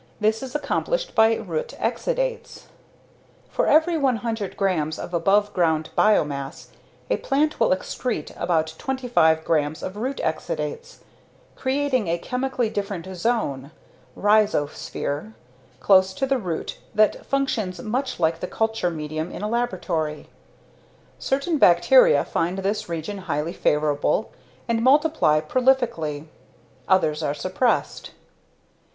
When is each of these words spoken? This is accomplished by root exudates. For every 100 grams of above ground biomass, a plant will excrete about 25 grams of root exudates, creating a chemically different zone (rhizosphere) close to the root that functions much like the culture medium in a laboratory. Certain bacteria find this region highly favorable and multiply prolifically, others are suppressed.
This 0.19 0.41
is 0.41 0.55
accomplished 0.55 1.13
by 1.13 1.35
root 1.35 1.75
exudates. 1.77 2.63
For 3.51 3.67
every 3.67 3.99
100 3.99 4.57
grams 4.57 4.97
of 4.97 5.13
above 5.13 5.53
ground 5.53 5.91
biomass, 5.95 6.69
a 7.11 7.17
plant 7.17 7.59
will 7.59 7.69
excrete 7.69 8.31
about 8.35 8.73
25 8.79 9.43
grams 9.45 9.83
of 9.83 9.97
root 9.97 10.17
exudates, 10.23 11.01
creating 11.55 12.07
a 12.07 12.17
chemically 12.17 12.67
different 12.67 13.05
zone 13.15 13.69
(rhizosphere) 14.17 15.33
close 15.79 16.15
to 16.15 16.25
the 16.25 16.39
root 16.39 16.79
that 16.95 17.23
functions 17.23 17.79
much 17.79 18.19
like 18.19 18.39
the 18.39 18.47
culture 18.47 18.89
medium 18.89 19.31
in 19.31 19.43
a 19.43 19.47
laboratory. 19.47 20.27
Certain 21.19 21.59
bacteria 21.59 22.25
find 22.25 22.57
this 22.57 22.89
region 22.89 23.19
highly 23.19 23.53
favorable 23.53 24.31
and 24.67 24.81
multiply 24.81 25.39
prolifically, 25.39 26.25
others 26.87 27.21
are 27.21 27.35
suppressed. 27.35 28.09